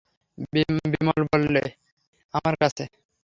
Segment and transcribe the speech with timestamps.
[0.91, 1.63] বিমল বললে,
[2.33, 2.83] আমার কাছে।